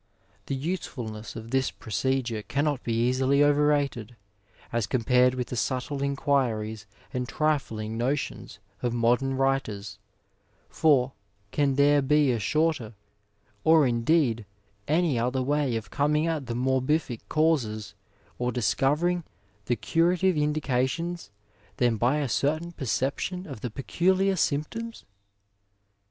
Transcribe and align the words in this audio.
The 0.47 0.55
usefulness 0.55 1.35
of 1.35 1.51
this 1.51 1.69
procedure 1.69 2.41
cannot 2.41 2.81
be 2.83 2.91
easily 3.07 3.43
overrated, 3.43 4.15
as 4.73 4.87
compared 4.87 5.35
with 5.35 5.49
the 5.49 5.55
subtle 5.55 6.01
inquiries 6.01 6.87
and 7.13 7.29
trifling 7.29 7.99
notions 7.99 8.57
of 8.81 8.95
modem 8.95 9.37
writers, 9.39 9.99
for 10.69 11.11
can 11.51 11.75
there 11.75 12.01
be 12.01 12.31
a 12.31 12.39
shorter, 12.39 12.95
or 13.63 13.85
indeed 13.85 14.47
any 14.87 15.19
other 15.19 15.43
way 15.43 15.75
of 15.75 15.91
coming 15.91 16.25
at 16.25 16.47
the 16.47 16.55
morbific 16.55 17.19
causes, 17.29 17.93
or 18.39 18.51
discovering 18.51 19.23
the 19.65 19.75
curative 19.75 20.35
indications 20.35 21.29
than 21.77 21.97
by 21.97 22.17
a 22.17 22.27
certain 22.27 22.71
perception 22.71 23.45
of 23.45 23.61
the 23.61 23.69
peculiar 23.69 24.35
symptoms 24.35 25.05